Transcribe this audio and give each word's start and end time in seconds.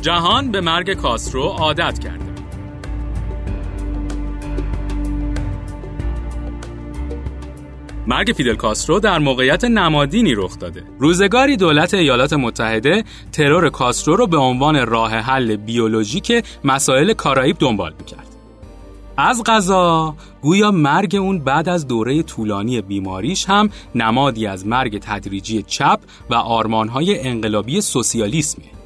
جهان 0.00 0.50
به 0.50 0.60
مرگ 0.60 0.94
کاسترو 0.94 1.42
عادت 1.42 1.98
کرده 1.98 2.30
مرگ 8.06 8.32
فیدل 8.36 8.54
کاسترو 8.54 9.00
در 9.00 9.18
موقعیت 9.18 9.64
نمادینی 9.64 10.34
رخ 10.34 10.58
داده. 10.58 10.84
روزگاری 10.98 11.56
دولت 11.56 11.94
ایالات 11.94 12.32
متحده 12.32 13.04
ترور 13.32 13.70
کاسترو 13.70 14.16
رو 14.16 14.26
به 14.26 14.36
عنوان 14.36 14.86
راه 14.86 15.10
حل 15.10 15.56
بیولوژیک 15.56 16.44
مسائل 16.64 17.12
کارائیب 17.12 17.56
دنبال 17.58 17.94
می‌کرد. 17.98 18.26
از 19.16 19.42
غذا 19.46 20.14
گویا 20.42 20.70
مرگ 20.70 21.16
اون 21.16 21.38
بعد 21.38 21.68
از 21.68 21.86
دوره 21.86 22.22
طولانی 22.22 22.80
بیماریش 22.80 23.44
هم 23.44 23.70
نمادی 23.94 24.46
از 24.46 24.66
مرگ 24.66 24.98
تدریجی 24.98 25.62
چپ 25.62 26.00
و 26.30 26.34
آرمانهای 26.34 27.20
انقلابی 27.20 27.80
سوسیالیسمه. 27.80 28.79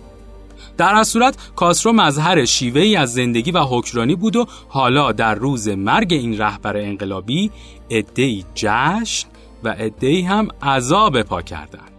در 0.77 0.95
از 0.95 1.09
صورت 1.09 1.37
کاسترو 1.57 1.93
مظهر 1.93 2.45
شیوه 2.45 2.81
ای 2.81 2.97
از 2.97 3.13
زندگی 3.13 3.51
و 3.51 3.59
حکرانی 3.59 4.15
بود 4.15 4.37
و 4.37 4.47
حالا 4.69 5.13
در 5.13 5.35
روز 5.35 5.69
مرگ 5.69 6.13
این 6.13 6.39
رهبر 6.39 6.77
انقلابی 6.77 7.51
ادهی 7.91 8.45
جشن 8.55 9.29
و 9.65 9.75
ادهی 9.79 10.23
هم 10.23 10.49
عذاب 10.63 11.23
پا 11.23 11.43
کردند. 11.43 11.91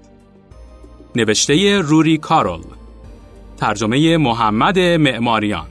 نوشته 1.15 1.81
روری 1.81 2.17
کارول 2.17 2.63
ترجمه 3.57 4.17
محمد 4.17 4.79
معماریان. 4.79 5.67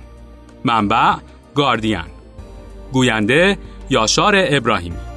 منبع 0.65 1.15
گاردین. 1.55 1.99
گوینده 2.93 3.59
یاشار 3.91 4.35
ابراهیمی. 4.37 5.14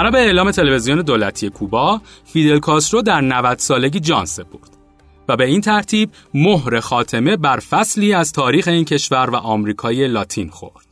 بنا 0.00 0.10
به 0.10 0.18
اعلام 0.18 0.50
تلویزیون 0.50 1.02
دولتی 1.02 1.50
کوبا 1.50 2.00
فیدل 2.24 2.58
کاسترو 2.58 3.02
در 3.02 3.20
90 3.20 3.58
سالگی 3.58 4.00
جان 4.00 4.24
سپرد 4.24 4.76
و 5.28 5.36
به 5.36 5.44
این 5.44 5.60
ترتیب 5.60 6.10
مهر 6.34 6.80
خاتمه 6.80 7.36
بر 7.36 7.58
فصلی 7.58 8.12
از 8.12 8.32
تاریخ 8.32 8.68
این 8.68 8.84
کشور 8.84 9.30
و 9.30 9.36
آمریکای 9.36 10.08
لاتین 10.08 10.48
خورد 10.48 10.86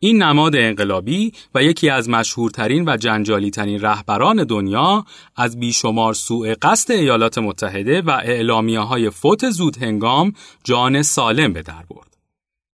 این 0.00 0.22
نماد 0.22 0.56
انقلابی 0.56 1.32
و 1.54 1.62
یکی 1.62 1.90
از 1.90 2.08
مشهورترین 2.08 2.88
و 2.88 2.96
جنجالیترین 2.96 3.80
رهبران 3.80 4.44
دنیا 4.44 5.04
از 5.36 5.60
بیشمار 5.60 6.14
سوء 6.14 6.54
قصد 6.62 6.92
ایالات 6.92 7.38
متحده 7.38 8.02
و 8.02 8.10
اعلامیه 8.10 8.80
های 8.80 9.10
فوت 9.10 9.50
زود 9.50 9.82
هنگام 9.82 10.32
جان 10.64 11.02
سالم 11.02 11.52
به 11.52 11.62
در 11.62 11.84
برد. 11.90 12.17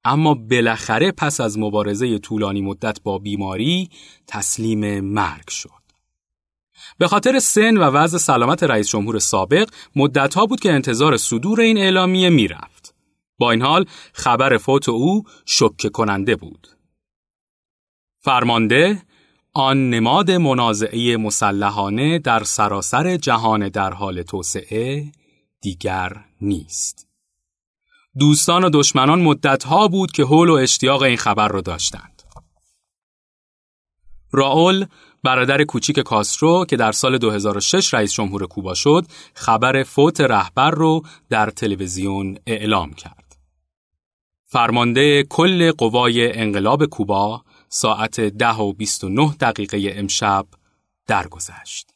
اما 0.05 0.35
بالاخره 0.35 1.13
پس 1.13 1.41
از 1.41 1.59
مبارزه 1.59 2.19
طولانی 2.19 2.61
مدت 2.61 3.03
با 3.03 3.19
بیماری 3.19 3.91
تسلیم 4.27 5.01
مرگ 5.01 5.49
شد. 5.49 5.71
به 6.99 7.09
خاطر 7.09 7.39
سن 7.39 7.77
و 7.77 7.83
وضع 7.83 8.19
سلامت 8.19 8.63
رئیس 8.63 8.89
جمهور 8.89 9.19
سابق 9.19 9.71
مدتها 9.97 10.47
بود 10.47 10.61
که 10.61 10.73
انتظار 10.73 11.17
صدور 11.17 11.61
این 11.61 11.79
اعلامیه 11.79 12.31
می‌رفت. 12.31 12.95
با 13.39 13.51
این 13.51 13.63
حال 13.63 13.85
خبر 14.13 14.57
فوت 14.57 14.89
او 14.89 15.23
شکه 15.47 15.89
کننده 15.89 16.37
بود. 16.37 16.69
فرمانده 18.21 19.03
آن 19.53 19.91
نماد 19.91 20.31
منازعه 20.31 21.17
مسلحانه 21.17 22.19
در 22.19 22.45
سراسر 22.45 23.17
جهان 23.17 23.69
در 23.69 23.93
حال 23.93 24.23
توسعه 24.23 25.13
دیگر 25.61 26.25
نیست. 26.41 27.14
دوستان 28.19 28.65
و 28.65 28.71
دشمنان 28.71 29.23
مدتها 29.23 29.89
بود 29.89 30.13
که 30.13 30.25
حول 30.25 30.49
و 30.49 30.53
اشتیاق 30.53 31.03
این 31.03 31.17
خبر 31.17 31.49
را 31.49 31.61
داشتند. 31.61 32.23
راول 34.33 34.87
برادر 35.23 35.65
کوچیک 35.65 36.01
کاسترو 36.01 36.65
که 36.65 36.77
در 36.77 36.93
سال 36.93 37.19
2006 37.19 37.95
رئیس 37.95 38.13
جمهور 38.13 38.47
کوبا 38.47 38.75
شد 38.75 39.07
خبر 39.35 39.83
فوت 39.83 40.21
رهبر 40.21 40.71
رو 40.71 41.03
در 41.31 41.51
تلویزیون 41.51 42.39
اعلام 42.47 42.95
کرد. 42.95 43.37
فرمانده 44.45 45.23
کل 45.23 45.73
قوای 45.73 46.39
انقلاب 46.39 46.87
کوبا 46.87 47.43
ساعت 47.69 48.21
ده 48.21 48.55
و 48.55 48.73
29 48.73 49.35
دقیقه 49.41 49.93
امشب 49.97 50.47
درگذشت. 51.07 51.94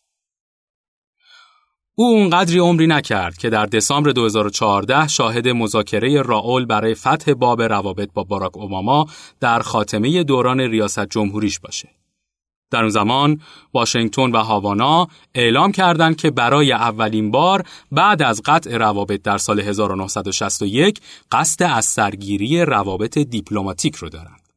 او 2.00 2.06
اونقدری 2.06 2.58
عمری 2.58 2.86
نکرد 2.86 3.36
که 3.36 3.50
در 3.50 3.66
دسامبر 3.66 4.10
2014 4.10 5.08
شاهد 5.08 5.48
مذاکره 5.48 6.22
راول 6.22 6.64
برای 6.64 6.94
فتح 6.94 7.32
باب 7.32 7.62
روابط 7.62 8.08
با 8.14 8.24
باراک 8.24 8.56
اوباما 8.56 9.06
در 9.40 9.60
خاتمه 9.60 10.24
دوران 10.24 10.60
ریاست 10.60 11.06
جمهوریش 11.06 11.60
باشه. 11.60 11.88
در 12.70 12.80
اون 12.80 12.88
زمان 12.88 13.40
واشنگتن 13.74 14.30
و 14.30 14.36
هاوانا 14.36 15.08
اعلام 15.34 15.72
کردند 15.72 16.16
که 16.16 16.30
برای 16.30 16.72
اولین 16.72 17.30
بار 17.30 17.62
بعد 17.92 18.22
از 18.22 18.42
قطع 18.44 18.76
روابط 18.76 19.22
در 19.22 19.38
سال 19.38 19.60
1961 19.60 21.00
قصد 21.32 21.62
از 21.62 21.84
سرگیری 21.84 22.64
روابط 22.64 23.18
دیپلماتیک 23.18 23.96
رو 23.96 24.08
دارند. 24.08 24.47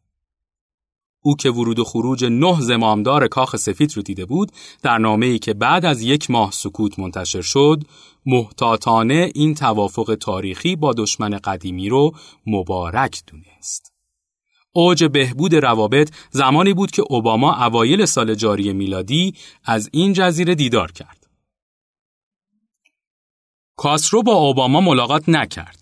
او 1.24 1.36
که 1.36 1.52
ورود 1.52 1.80
و 1.80 1.84
خروج 1.84 2.26
نه 2.26 2.62
زمامدار 2.62 3.28
کاخ 3.28 3.56
سفید 3.56 3.98
رو 3.98 4.02
دیده 4.02 4.26
بود 4.26 4.52
در 4.84 4.98
نامه 4.98 5.26
ای 5.26 5.40
که 5.40 5.54
بعد 5.54 5.86
از 5.86 6.02
یک 6.02 6.32
ماه 6.32 6.52
سکوت 6.52 7.00
منتشر 7.00 7.42
شد 7.42 7.84
محتاطانه 8.26 9.32
این 9.36 9.56
توافق 9.56 10.18
تاریخی 10.20 10.76
با 10.76 10.94
دشمن 10.94 11.38
قدیمی 11.38 11.90
رو 11.90 12.12
مبارک 12.48 13.22
دونست. 13.28 13.94
اوج 14.74 15.04
بهبود 15.04 15.56
روابط 15.56 16.12
زمانی 16.32 16.74
بود 16.74 16.92
که 16.92 17.04
اوباما 17.10 17.66
اوایل 17.66 18.06
سال 18.06 18.36
جاری 18.36 18.74
میلادی 18.74 19.34
از 19.66 19.90
این 19.94 20.14
جزیره 20.14 20.56
دیدار 20.56 20.92
کرد. 20.92 21.28
کاسترو 23.78 24.24
با 24.24 24.34
اوباما 24.34 24.82
ملاقات 24.82 25.30
نکرد. 25.30 25.81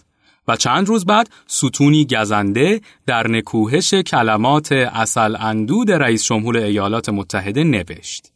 و 0.50 0.56
چند 0.56 0.88
روز 0.88 1.06
بعد 1.06 1.30
ستونی 1.48 2.06
گزنده 2.06 2.82
در 3.06 3.28
نکوهش 3.28 3.94
کلمات 3.94 4.72
اصل 4.72 5.36
اندود 5.36 5.92
رئیس 5.92 6.24
جمهور 6.24 6.58
ایالات 6.58 7.10
متحده 7.10 7.64
نوشت 7.64 8.32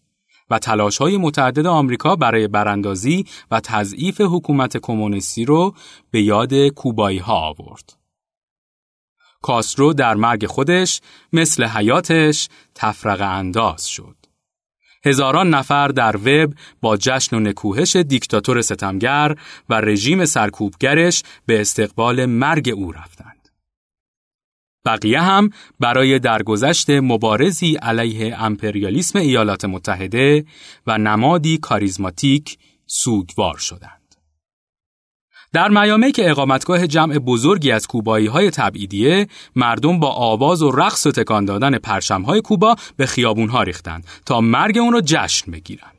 و 0.49 0.59
تلاش 0.59 0.97
های 0.97 1.17
متعدد 1.17 1.65
آمریکا 1.65 2.15
برای 2.15 2.47
براندازی 2.47 3.25
و 3.51 3.59
تضعیف 3.59 4.21
حکومت 4.21 4.77
کمونیستی 4.77 5.45
رو 5.45 5.75
به 6.11 6.21
یاد 6.21 6.67
کوبایی 6.67 7.17
ها 7.17 7.35
آورد. 7.35 7.97
کاسترو 9.41 9.93
در 9.93 10.15
مرگ 10.15 10.45
خودش 10.45 11.01
مثل 11.33 11.63
حیاتش 11.63 12.49
تفرق 12.75 13.21
انداز 13.21 13.87
شد. 13.87 14.22
هزاران 15.05 15.49
نفر 15.49 15.87
در 15.87 16.17
وب 16.17 16.53
با 16.81 16.97
جشن 16.97 17.35
و 17.35 17.39
نکوهش 17.39 17.95
دیکتاتور 17.95 18.61
ستمگر 18.61 19.35
و 19.69 19.81
رژیم 19.81 20.25
سرکوبگرش 20.25 21.23
به 21.45 21.61
استقبال 21.61 22.25
مرگ 22.25 22.69
او 22.75 22.91
رفتند. 22.91 23.49
بقیه 24.85 25.21
هم 25.21 25.49
برای 25.79 26.19
درگذشت 26.19 26.89
مبارزی 26.89 27.75
علیه 27.75 28.43
امپریالیسم 28.43 29.19
ایالات 29.19 29.65
متحده 29.65 30.45
و 30.87 30.97
نمادی 30.97 31.57
کاریزماتیک 31.57 32.57
سوگوار 32.85 33.57
شدند. 33.57 34.02
در 35.53 35.69
میامه 35.69 36.11
که 36.11 36.29
اقامتگاه 36.29 36.87
جمع 36.87 37.17
بزرگی 37.17 37.71
از 37.71 37.87
کوبایی 37.87 38.27
های 38.27 38.49
تبعیدیه 38.49 39.27
مردم 39.55 39.99
با 39.99 40.09
آواز 40.09 40.61
و 40.61 40.71
رقص 40.71 41.07
و 41.07 41.11
تکان 41.11 41.45
دادن 41.45 41.77
پرشم 41.77 42.21
های 42.21 42.41
کوبا 42.41 42.75
به 42.97 43.05
خیابون 43.05 43.49
ها 43.49 43.63
ریختند 43.63 44.05
تا 44.25 44.41
مرگ 44.41 44.77
اون 44.77 44.93
رو 44.93 45.01
جشن 45.05 45.51
بگیرند. 45.51 45.93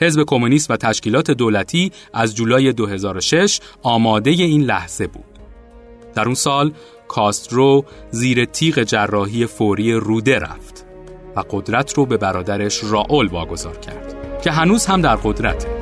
حزب 0.00 0.24
کمونیست 0.26 0.70
و 0.70 0.76
تشکیلات 0.76 1.30
دولتی 1.30 1.92
از 2.14 2.36
جولای 2.36 2.72
2006 2.72 3.60
آماده 3.82 4.30
این 4.30 4.62
لحظه 4.62 5.06
بود. 5.06 5.24
در 6.14 6.24
اون 6.24 6.34
سال 6.34 6.72
کاسترو 7.08 7.84
زیر 8.10 8.44
تیغ 8.44 8.82
جراحی 8.82 9.46
فوری 9.46 9.92
روده 9.92 10.38
رفت 10.38 10.86
و 11.36 11.42
قدرت 11.50 11.94
رو 11.94 12.06
به 12.06 12.16
برادرش 12.16 12.84
راول 12.84 13.26
واگذار 13.26 13.76
کرد 13.76 14.40
که 14.42 14.50
هنوز 14.50 14.86
هم 14.86 15.00
در 15.00 15.16
قدرته. 15.16 15.75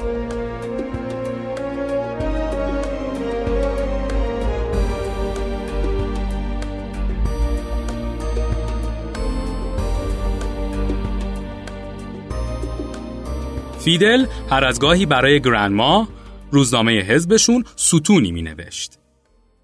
فیدل 13.85 14.27
هر 14.51 14.65
از 14.65 14.81
گاهی 14.81 15.07
برای 15.07 15.41
گرندما 15.41 16.09
روزنامه 16.51 17.01
حزبشون 17.01 17.65
ستونی 17.77 18.33
می 18.33 18.43
نوشت. 18.43 18.99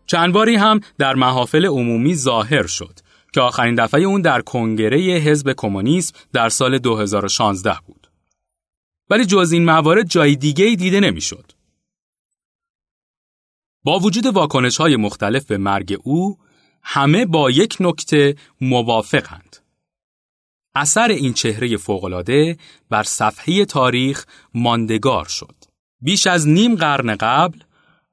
چند 0.07 0.33
باری 0.33 0.57
هم 0.57 0.81
در 0.99 1.15
محافل 1.15 1.67
عمومی 1.67 2.15
ظاهر 2.15 2.67
شد 2.67 2.99
که 3.33 3.41
آخرین 3.41 3.75
دفعه 3.75 4.01
اون 4.01 4.21
در 4.23 4.41
کنگره 4.41 4.99
حزب 4.99 5.53
کمونیسم 5.57 6.15
در 6.33 6.49
سال 6.49 6.79
2016 6.79 7.77
بود. 7.87 8.11
ولی 9.11 9.25
جز 9.25 9.53
این 9.53 9.65
موارد 9.65 10.09
جای 10.09 10.37
دیگه 10.37 10.65
ای 10.65 10.77
دیده 10.77 11.01
نمی‌شد. 11.01 11.53
با 13.85 13.99
وجود 13.99 14.27
واکنش 14.27 14.77
های 14.77 14.97
مختلف 14.97 15.47
به 15.47 15.59
مرگ 15.59 15.99
او 16.05 16.39
همه 16.83 17.27
با 17.27 17.51
یک 17.51 17.77
نکته 17.81 18.35
موافقند. 18.61 19.60
اثر 20.75 21.09
این 21.09 21.33
چهره 21.33 21.77
فوقالعاده 21.77 22.57
بر 22.91 23.03
صفحه 23.03 23.65
تاریخ 23.65 24.25
ماندگار 24.55 25.25
شد. 25.25 25.55
بیش 26.01 26.27
از 26.27 26.49
نیم 26.49 26.77
قرن 26.77 27.17
قبل 27.17 27.59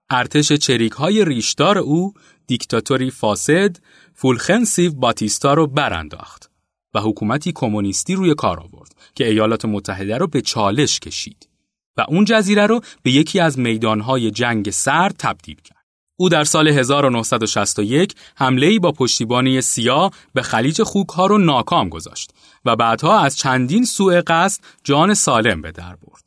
ارتش 0.09 0.53
چریک 0.53 0.91
های 0.91 1.25
ریشدار 1.25 1.77
او 1.77 2.13
دیکتاتوری 2.47 3.11
فاسد 3.11 3.77
فولخنسیو 4.13 4.93
باتیستا 4.93 5.53
رو 5.53 5.67
برانداخت 5.67 6.51
و 6.93 6.99
حکومتی 6.99 7.51
کمونیستی 7.55 8.15
روی 8.15 8.35
کار 8.35 8.59
آورد 8.59 8.95
که 9.15 9.27
ایالات 9.27 9.65
متحده 9.65 10.17
رو 10.17 10.27
به 10.27 10.41
چالش 10.41 10.99
کشید 10.99 11.49
و 11.97 12.05
اون 12.07 12.25
جزیره 12.25 12.65
رو 12.65 12.81
به 13.03 13.11
یکی 13.11 13.39
از 13.39 13.59
میدانهای 13.59 14.31
جنگ 14.31 14.69
سرد 14.69 15.15
تبدیل 15.19 15.55
کرد. 15.55 15.76
او 16.19 16.29
در 16.29 16.43
سال 16.43 16.67
1961 16.67 18.15
حمله 18.35 18.79
با 18.79 18.91
پشتیبانی 18.91 19.61
سیاه 19.61 20.11
به 20.33 20.41
خلیج 20.41 20.83
خوک 20.83 21.09
ها 21.09 21.25
رو 21.25 21.37
ناکام 21.37 21.89
گذاشت 21.89 22.31
و 22.65 22.75
بعدها 22.75 23.19
از 23.19 23.37
چندین 23.37 23.85
سوء 23.85 24.21
قصد 24.27 24.61
جان 24.83 25.13
سالم 25.13 25.61
به 25.61 25.71
در 25.71 25.95
برد. 25.95 26.23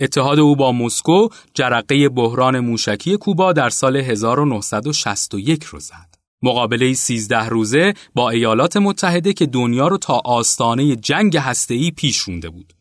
اتحاد 0.00 0.38
او 0.38 0.56
با 0.56 0.72
مسکو 0.72 1.28
جرقه 1.54 2.08
بحران 2.08 2.60
موشکی 2.60 3.16
کوبا 3.16 3.52
در 3.52 3.70
سال 3.70 3.96
1961 3.96 5.64
رو 5.64 5.80
زد. 5.80 6.14
مقابله 6.42 6.94
13 6.94 7.48
روزه 7.48 7.94
با 8.14 8.30
ایالات 8.30 8.76
متحده 8.76 9.32
که 9.32 9.46
دنیا 9.46 9.88
رو 9.88 9.98
تا 9.98 10.22
آستانه 10.24 10.96
جنگ 10.96 11.36
هسته‌ای 11.36 11.90
پیش 11.90 12.18
رونده 12.18 12.50
بود 12.50 12.72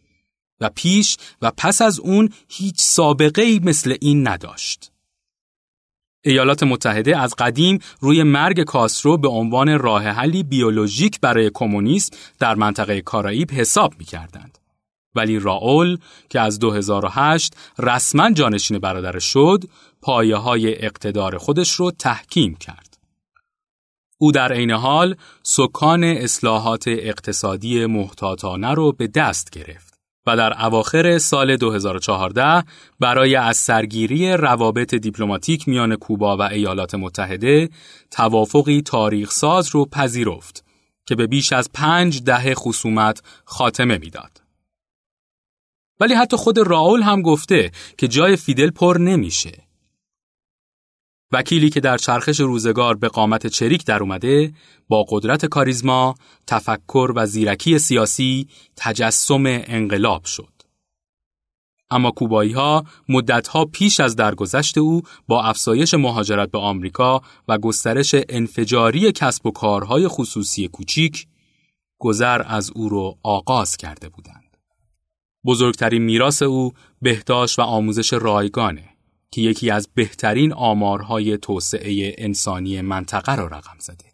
و 0.61 0.69
پیش 0.75 1.17
و 1.41 1.51
پس 1.57 1.81
از 1.81 1.99
اون 1.99 2.29
هیچ 2.47 2.81
سابقه 2.81 3.41
ای 3.41 3.59
مثل 3.63 3.95
این 4.01 4.27
نداشت. 4.27 4.90
ایالات 6.23 6.63
متحده 6.63 7.17
از 7.17 7.35
قدیم 7.35 7.79
روی 7.99 8.23
مرگ 8.23 8.63
کاسرو 8.63 9.17
به 9.17 9.27
عنوان 9.27 9.79
راه 9.79 10.03
حلی 10.03 10.43
بیولوژیک 10.43 11.19
برای 11.19 11.51
کمونیسم 11.53 12.17
در 12.39 12.55
منطقه 12.55 13.01
کارائیب 13.01 13.51
حساب 13.51 13.93
می 13.99 14.05
کردند. 14.05 14.57
ولی 15.15 15.39
راول 15.39 15.97
که 16.29 16.39
از 16.39 16.59
2008 16.59 17.55
رسما 17.79 18.31
جانشین 18.31 18.79
برادر 18.79 19.19
شد 19.19 19.63
پایه 20.01 20.35
های 20.35 20.85
اقتدار 20.85 21.37
خودش 21.37 21.71
رو 21.71 21.91
تحکیم 21.91 22.55
کرد. 22.55 22.97
او 24.17 24.31
در 24.31 24.53
عین 24.53 24.71
حال 24.71 25.15
سکان 25.43 26.03
اصلاحات 26.03 26.87
اقتصادی 26.87 27.85
محتاطانه 27.85 28.73
رو 28.73 28.91
به 28.91 29.07
دست 29.07 29.49
گرفت 29.49 29.90
و 30.25 30.37
در 30.37 30.65
اواخر 30.65 31.17
سال 31.17 31.57
2014 31.57 32.63
برای 32.99 33.35
از 33.35 33.57
سرگیری 33.57 34.33
روابط 34.33 34.95
دیپلماتیک 34.95 35.67
میان 35.67 35.95
کوبا 35.95 36.37
و 36.37 36.41
ایالات 36.41 36.95
متحده 36.95 37.69
توافقی 38.11 38.81
تاریخ 38.81 39.31
ساز 39.31 39.69
رو 39.69 39.85
پذیرفت 39.85 40.65
که 41.05 41.15
به 41.15 41.27
بیش 41.27 41.53
از 41.53 41.69
پنج 41.73 42.23
دهه 42.23 42.53
خصومت 42.53 43.21
خاتمه 43.45 43.97
می‌داد. 43.97 44.41
ولی 45.99 46.13
حتی 46.13 46.37
خود 46.37 46.57
راول 46.57 47.01
هم 47.01 47.21
گفته 47.21 47.71
که 47.97 48.07
جای 48.07 48.35
فیدل 48.35 48.71
پر 48.71 48.97
نمیشه. 48.97 49.70
وکیلی 51.31 51.69
که 51.69 51.79
در 51.79 51.97
چرخش 51.97 52.39
روزگار 52.39 52.95
به 52.95 53.07
قامت 53.07 53.47
چریک 53.47 53.85
در 53.85 54.03
اومده 54.03 54.53
با 54.87 55.05
قدرت 55.09 55.45
کاریزما، 55.45 56.15
تفکر 56.47 57.11
و 57.15 57.25
زیرکی 57.25 57.79
سیاسی 57.79 58.47
تجسم 58.75 59.43
انقلاب 59.45 60.25
شد. 60.25 60.51
اما 61.91 62.11
کوبایی 62.11 62.51
ها 62.51 62.85
مدت 63.09 63.47
ها 63.47 63.65
پیش 63.65 63.99
از 63.99 64.15
درگذشت 64.15 64.77
او 64.77 65.01
با 65.27 65.43
افزایش 65.43 65.93
مهاجرت 65.93 66.51
به 66.51 66.59
آمریکا 66.59 67.21
و 67.47 67.57
گسترش 67.57 68.15
انفجاری 68.29 69.11
کسب 69.11 69.45
و 69.45 69.51
کارهای 69.51 70.07
خصوصی 70.07 70.67
کوچیک 70.67 71.27
گذر 71.99 72.41
از 72.45 72.71
او 72.75 72.89
را 72.89 73.15
آغاز 73.23 73.77
کرده 73.77 74.09
بودند. 74.09 74.57
بزرگترین 75.45 76.01
میراث 76.01 76.41
او 76.41 76.73
بهداشت 77.01 77.59
و 77.59 77.61
آموزش 77.61 78.13
رایگانه 78.13 78.90
که 79.31 79.41
یکی 79.41 79.69
از 79.71 79.89
بهترین 79.95 80.53
آمارهای 80.53 81.37
توسعه 81.37 82.15
انسانی 82.17 82.81
منطقه 82.81 83.35
را 83.35 83.47
رقم 83.47 83.77
زده. 83.79 84.05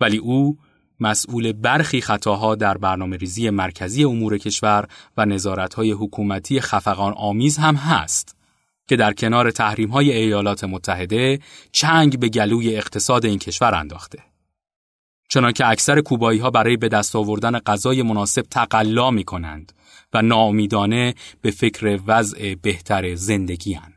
ولی 0.00 0.16
او 0.16 0.58
مسئول 1.00 1.52
برخی 1.52 2.00
خطاها 2.00 2.54
در 2.54 2.78
برنامه 2.78 3.16
ریزی 3.16 3.50
مرکزی 3.50 4.04
امور 4.04 4.38
کشور 4.38 4.88
و 5.16 5.24
نظارتهای 5.24 5.92
حکومتی 5.92 6.60
خفقان 6.60 7.12
آمیز 7.12 7.56
هم 7.56 7.74
هست 7.74 8.36
که 8.88 8.96
در 8.96 9.12
کنار 9.12 9.50
تحریم 9.50 9.90
های 9.90 10.12
ایالات 10.12 10.64
متحده 10.64 11.38
چنگ 11.72 12.18
به 12.18 12.28
گلوی 12.28 12.76
اقتصاد 12.76 13.26
این 13.26 13.38
کشور 13.38 13.74
انداخته. 13.74 14.18
چنانکه 15.28 15.68
اکثر 15.68 16.00
کوبایی 16.00 16.38
ها 16.38 16.50
برای 16.50 16.76
به 16.76 16.88
دست 16.88 17.16
آوردن 17.16 17.58
غذای 17.58 18.02
مناسب 18.02 18.42
تقلا 18.42 19.10
می 19.10 19.24
کنند 19.24 19.72
و 20.12 20.22
ناامیدانه 20.22 21.14
به 21.42 21.50
فکر 21.50 22.00
وضع 22.06 22.54
بهتر 22.54 23.14
زندگی 23.14 23.74
هن. 23.74 23.95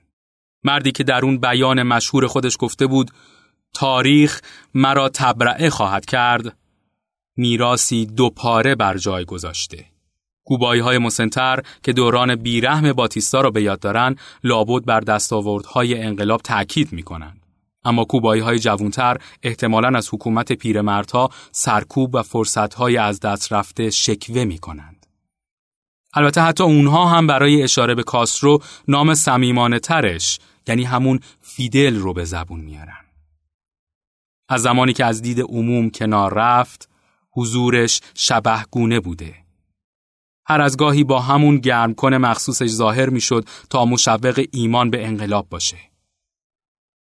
مردی 0.63 0.91
که 0.91 1.03
در 1.03 1.25
اون 1.25 1.37
بیان 1.37 1.83
مشهور 1.83 2.27
خودش 2.27 2.57
گفته 2.59 2.87
بود 2.87 3.11
تاریخ 3.73 4.41
مرا 4.73 5.09
تبرعه 5.09 5.69
خواهد 5.69 6.05
کرد 6.05 6.57
میراسی 7.37 8.05
دو 8.05 8.29
پاره 8.29 8.75
بر 8.75 8.97
جای 8.97 9.25
گذاشته. 9.25 9.85
کوبایی 10.45 10.81
های 10.81 10.97
مسنتر 10.97 11.59
که 11.83 11.93
دوران 11.93 12.35
بیرحم 12.35 12.93
باتیستا 12.93 13.41
را 13.41 13.51
به 13.51 13.61
یاد 13.61 13.79
دارن 13.79 14.15
لابد 14.43 14.85
بر 14.85 14.99
دستاوردهای 14.99 16.01
انقلاب 16.01 16.41
تأکید 16.41 16.93
می 16.93 17.03
کنند. 17.03 17.45
اما 17.83 18.05
کوبایی 18.05 18.41
های 18.41 18.59
جوانتر 18.59 19.17
احتمالاً 19.43 19.97
از 19.97 20.09
حکومت 20.13 20.53
پیرمردها 20.53 21.29
سرکوب 21.51 22.15
و 22.15 22.23
فرصتهای 22.23 22.97
از 22.97 23.19
دست 23.19 23.53
رفته 23.53 23.89
شکوه 23.89 24.43
می 24.43 24.57
کنند. 24.57 24.98
البته 26.13 26.41
حتی 26.41 26.63
اونها 26.63 27.05
هم 27.05 27.27
برای 27.27 27.63
اشاره 27.63 27.95
به 27.95 28.03
کاسرو 28.03 28.59
نام 28.87 29.13
سمیمانه 29.13 29.79
ترش 29.79 30.39
یعنی 30.67 30.83
همون 30.83 31.19
فیدل 31.41 31.95
رو 31.95 32.13
به 32.13 32.25
زبون 32.25 32.59
میارن. 32.59 33.05
از 34.49 34.61
زمانی 34.61 34.93
که 34.93 35.05
از 35.05 35.21
دید 35.21 35.41
عموم 35.41 35.89
کنار 35.89 36.33
رفت 36.33 36.89
حضورش 37.31 38.01
شبهگونه 38.13 38.99
بوده. 38.99 39.35
هر 40.45 40.61
از 40.61 40.77
گاهی 40.77 41.03
با 41.03 41.19
همون 41.19 41.57
گرم 41.57 41.93
کنه 41.93 42.17
مخصوصش 42.17 42.67
ظاهر 42.67 43.09
می‌شد 43.09 43.45
تا 43.69 43.85
مشوق 43.85 44.45
ایمان 44.51 44.89
به 44.89 45.07
انقلاب 45.07 45.49
باشه. 45.49 45.77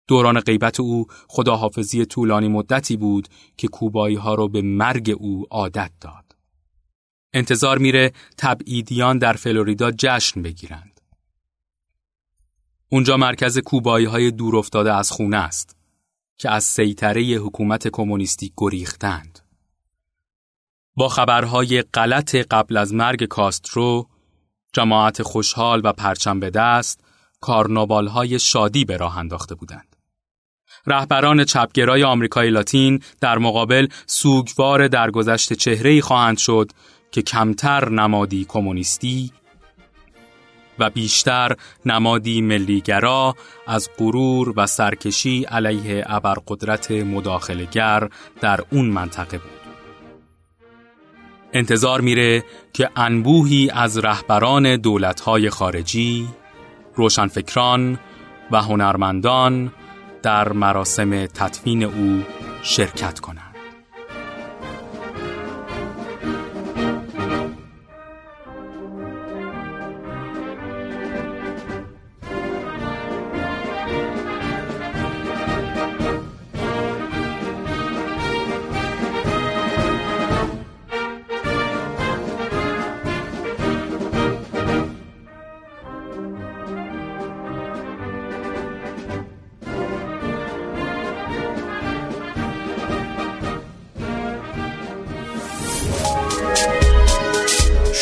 دوران 0.09 0.41
غیبت 0.41 0.81
او 0.81 1.07
خداحافظی 1.29 2.07
طولانی 2.07 2.49
مدتی 2.49 2.97
بود 2.97 3.29
که 3.57 3.69
کوبایی 3.69 4.17
ها 4.17 4.35
رو 4.35 4.49
به 4.49 4.63
مرگ 4.63 5.17
او 5.19 5.47
عادت 5.51 5.91
داد. 6.01 6.28
انتظار 7.33 7.79
میره 7.79 8.13
تبعیدیان 8.39 9.19
در 9.19 9.33
فلوریدا 9.33 9.91
جشن 9.99 10.43
بگیرند. 10.43 11.01
اونجا 12.89 13.17
مرکز 13.17 13.59
کوبایی 13.59 14.07
های 14.07 14.31
دور 14.31 14.57
افتاده 14.57 14.95
از 14.95 15.11
خونه 15.11 15.37
است 15.37 15.77
که 16.39 16.51
از 16.51 16.65
سیطره 16.65 17.23
حکومت 17.23 17.89
کمونیستی 17.89 18.53
گریختند. 18.57 19.39
با 20.95 21.09
خبرهای 21.09 21.83
غلط 21.83 22.35
قبل 22.35 22.77
از 22.77 22.95
مرگ 22.95 23.25
کاسترو، 23.25 24.09
جماعت 24.73 25.23
خوشحال 25.23 25.81
و 25.85 25.93
پرچم 25.93 26.41
به 26.41 26.51
دست، 26.51 27.05
کارناوالهای 27.41 28.39
شادی 28.39 28.85
به 28.85 28.97
راه 28.97 29.19
انداخته 29.19 29.55
بودند. 29.55 29.97
رهبران 30.87 31.45
چپگرای 31.45 32.05
آمریکای 32.05 32.51
لاتین 32.51 33.03
در 33.21 33.39
مقابل 33.39 33.87
سوگوار 34.07 34.89
درگذشت 34.89 35.53
چهره‌ای 35.53 36.01
خواهند 36.01 36.39
شد 36.39 36.71
که 37.11 37.23
کمتر 37.23 37.89
نمادی 37.89 38.45
کمونیستی 38.49 39.33
و 40.79 40.91
بیشتر 40.91 41.57
نمادی 41.87 42.41
ملیگرا 42.41 43.35
از 43.67 43.91
غرور 43.99 44.53
و 44.57 44.67
سرکشی 44.67 45.45
علیه 45.45 46.05
ابرقدرت 46.07 46.91
مداخلگر 46.91 48.09
در 48.41 48.61
اون 48.71 48.87
منطقه 48.87 49.39
بود. 49.39 49.51
انتظار 51.53 52.01
میره 52.01 52.45
که 52.73 52.91
انبوهی 52.97 53.71
از 53.75 53.99
رهبران 53.99 54.77
دولتهای 54.77 55.51
خارجی، 55.51 56.29
روشنفکران 56.95 57.99
و 58.51 58.63
هنرمندان 58.63 59.73
در 60.23 60.53
مراسم 60.53 61.27
تدفین 61.27 61.83
او 61.83 62.25
شرکت 62.63 63.21
کنند. 63.21 63.48